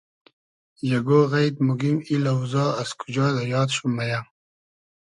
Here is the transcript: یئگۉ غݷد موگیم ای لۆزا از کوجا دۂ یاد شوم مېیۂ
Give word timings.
یئگۉ 0.89 1.09
غݷد 1.31 1.55
موگیم 1.65 1.97
ای 2.07 2.15
لۆزا 2.23 2.65
از 2.81 2.89
کوجا 2.99 3.27
دۂ 3.35 3.43
یاد 3.53 3.69
شوم 3.75 3.91
مېیۂ 3.97 4.19